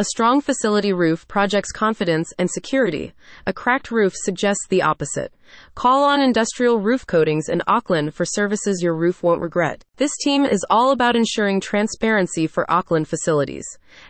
[0.00, 3.12] A strong facility roof projects confidence and security.
[3.46, 5.30] A cracked roof suggests the opposite.
[5.74, 9.84] Call on Industrial Roof Coatings in Auckland for services your roof won't regret.
[9.96, 13.66] This team is all about ensuring transparency for Auckland facilities.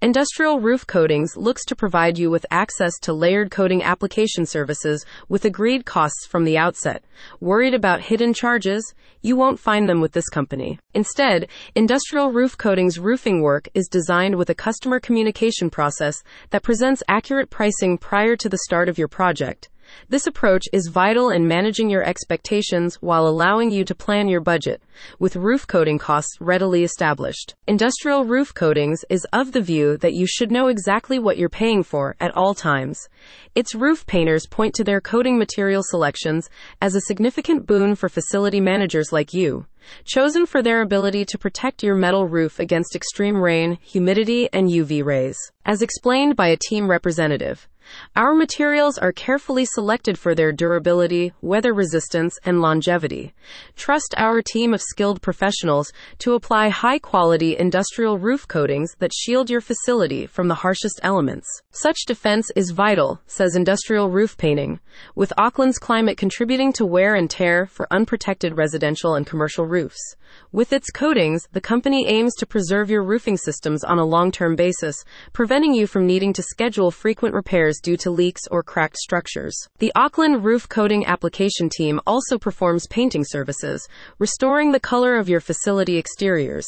[0.00, 5.44] Industrial Roof Coatings looks to provide you with access to layered coating application services with
[5.44, 7.04] agreed costs from the outset.
[7.40, 8.94] Worried about hidden charges?
[9.22, 10.78] You won't find them with this company.
[10.92, 17.02] Instead, Industrial Roof Coatings roofing work is designed with a customer communication process that presents
[17.08, 19.68] accurate pricing prior to the start of your project.
[20.08, 24.82] This approach is vital in managing your expectations while allowing you to plan your budget,
[25.18, 27.54] with roof coating costs readily established.
[27.66, 31.82] Industrial Roof Coatings is of the view that you should know exactly what you're paying
[31.82, 33.08] for at all times.
[33.54, 36.48] Its roof painters point to their coating material selections
[36.80, 39.66] as a significant boon for facility managers like you
[40.04, 45.04] chosen for their ability to protect your metal roof against extreme rain, humidity, and UV
[45.04, 45.36] rays.
[45.64, 47.68] As explained by a team representative,
[48.16, 53.34] our materials are carefully selected for their durability, weather resistance, and longevity.
[53.76, 59.50] Trust our team of skilled professionals to apply high quality industrial roof coatings that shield
[59.50, 61.46] your facility from the harshest elements.
[61.70, 64.80] Such defense is vital, says Industrial Roof Painting,
[65.14, 70.16] with Auckland's climate contributing to wear and tear for unprotected residential and commercial roofs.
[70.52, 74.56] With its coatings, the company aims to preserve your roofing systems on a long term
[74.56, 79.56] basis, preventing you from needing to schedule frequent repairs due to leaks or cracked structures.
[79.78, 85.40] The Auckland Roof Coating Application Team also performs painting services, restoring the color of your
[85.40, 86.66] facility exteriors.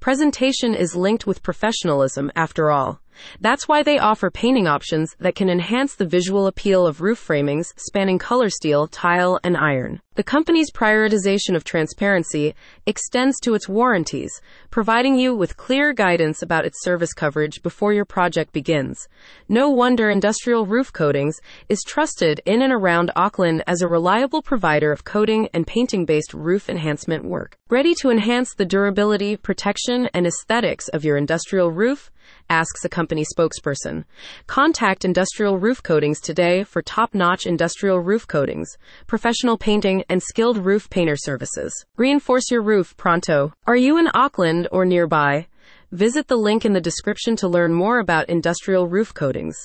[0.00, 3.00] Presentation is linked with professionalism, after all.
[3.40, 7.72] That's why they offer painting options that can enhance the visual appeal of roof framings
[7.76, 10.00] spanning color steel, tile, and iron.
[10.16, 12.54] The company's prioritization of transparency
[12.86, 18.06] extends to its warranties, providing you with clear guidance about its service coverage before your
[18.06, 19.08] project begins.
[19.46, 21.36] No wonder Industrial Roof Coatings
[21.68, 26.32] is trusted in and around Auckland as a reliable provider of coating and painting based
[26.32, 27.58] roof enhancement work.
[27.68, 32.10] Ready to enhance the durability, protection, and aesthetics of your industrial roof?
[32.48, 34.04] Asks a company spokesperson.
[34.46, 38.68] Contact Industrial Roof Coatings today for top notch industrial roof coatings,
[39.06, 41.84] professional painting, and skilled roof painter services.
[41.96, 43.52] Reinforce your roof pronto.
[43.66, 45.46] Are you in Auckland or nearby?
[45.92, 49.56] Visit the link in the description to learn more about industrial roof coatings.